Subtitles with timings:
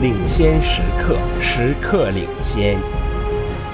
[0.00, 2.78] 领先时刻，时刻领先。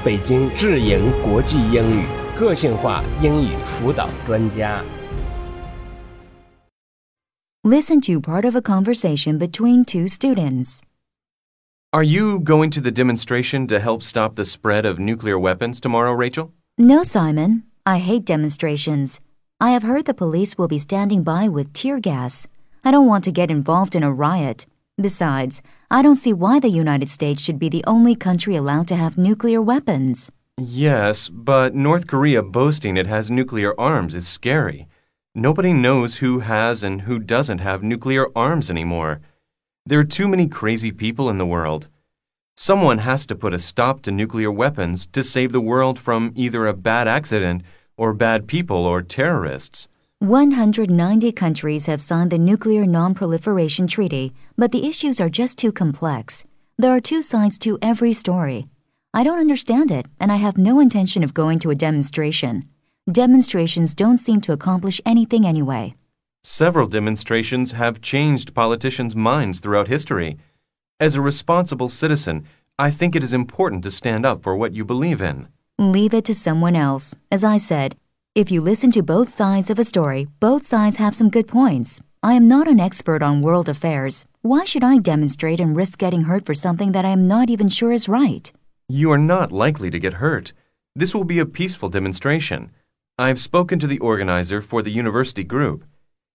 [0.05, 2.05] 北京智盈国际英语
[2.39, 4.83] 个性化英语辅导专家。
[7.63, 10.81] Listen to part of a conversation between two students.
[11.93, 16.13] Are you going to the demonstration to help stop the spread of nuclear weapons tomorrow,
[16.13, 16.51] Rachel?
[16.77, 17.63] No, Simon.
[17.87, 19.21] I hate demonstrations.
[19.61, 22.47] I have heard the police will be standing by with tear gas.
[22.83, 24.67] I don't want to get involved in a riot.
[25.01, 28.97] Besides, I don't see why the United States should be the only country allowed to
[28.97, 30.31] have nuclear weapons.
[30.57, 34.87] Yes, but North Korea boasting it has nuclear arms is scary.
[35.35, 39.21] Nobody knows who has and who doesn't have nuclear arms anymore.
[39.85, 41.89] There are too many crazy people in the world.
[42.57, 46.69] Someone has to put a stop to nuclear weapons to save the world from either
[46.69, 47.63] a bad accident
[47.97, 49.89] or bad people or terrorists.
[50.25, 56.45] 190 countries have signed the Nuclear Non-Proliferation Treaty, but the issues are just too complex.
[56.79, 58.67] There are two sides to every story.
[59.13, 62.63] I don't understand it, and I have no intention of going to a demonstration.
[63.11, 65.95] Demonstrations don't seem to accomplish anything anyway.
[66.43, 70.39] Several demonstrations have changed politicians' minds throughout history.
[70.99, 72.47] As a responsible citizen,
[72.79, 75.49] I think it is important to stand up for what you believe in.
[75.79, 77.15] Leave it to someone else.
[77.31, 77.97] As I said,
[78.35, 82.03] if you listen to both sides of a story, both sides have some good points.
[82.21, 84.27] I am not an expert on world affairs.
[84.43, 87.69] Why should I demonstrate and risk getting hurt for something that I am not even
[87.69, 88.53] sure is right?
[88.89, 90.53] You are not likely to get hurt.
[90.97, 92.73] This will be a peaceful demonstration.
[93.17, 95.85] I've spoken to the organizer for the university group.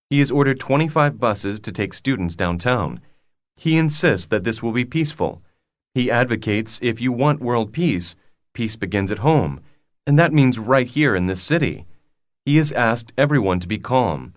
[0.10, 3.02] He has ordered 25 buses to take students downtown.
[3.60, 5.42] He insists that this will be peaceful.
[5.94, 8.16] He advocates if you want world peace,
[8.54, 9.60] peace begins at home,
[10.10, 11.86] and that means right here in this city.
[12.44, 14.34] He has asked everyone to be calm.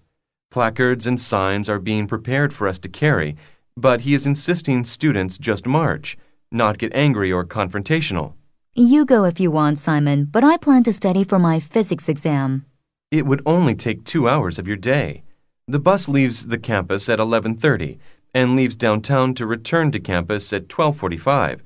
[0.50, 3.36] Placards and signs are being prepared for us to carry,
[3.74, 6.18] but he is insisting students just march,
[6.50, 8.34] not get angry or confrontational.
[8.74, 12.66] You go if you want, Simon, but I plan to study for my physics exam.
[13.10, 15.22] It would only take 2 hours of your day.
[15.66, 17.98] The bus leaves the campus at 11:30
[18.34, 21.62] and leaves downtown to return to campus at 12:45.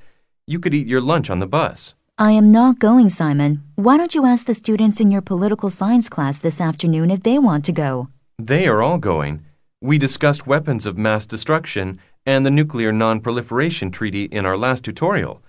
[0.47, 1.97] You could eat your lunch on the bus.
[2.19, 3.63] I am not going, Simon.
[3.75, 7.39] Why don't you ask the students in your political science class this afternoon if they
[7.39, 8.09] want to go?
[8.39, 9.45] They are all going.
[9.83, 15.43] We discussed weapons of mass destruction and the Nuclear Non-Proliferation Treaty in our last tutorial.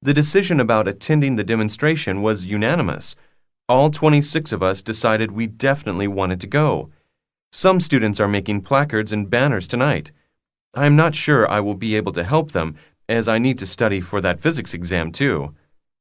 [0.00, 3.14] The decision about attending the demonstration was unanimous.
[3.68, 6.88] All 26 of us decided we definitely wanted to go.
[7.52, 10.12] Some students are making placards and banners tonight.
[10.74, 12.74] I am not sure I will be able to help them
[13.06, 15.54] as I need to study for that physics exam too.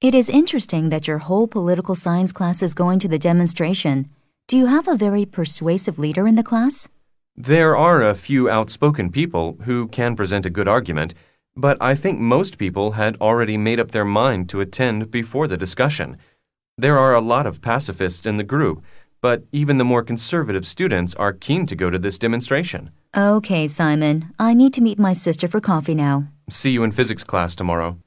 [0.05, 4.07] It is interesting that your whole political science class is going to the demonstration.
[4.47, 6.87] Do you have a very persuasive leader in the class?
[7.35, 11.15] There are a few outspoken people who can present a good argument,
[11.55, 15.57] but I think most people had already made up their mind to attend before the
[15.57, 16.17] discussion.
[16.77, 18.83] There are a lot of pacifists in the group,
[19.21, 22.91] but even the more conservative students are keen to go to this demonstration.
[23.17, 24.35] Okay, Simon.
[24.37, 26.27] I need to meet my sister for coffee now.
[26.47, 27.97] See you in physics class tomorrow.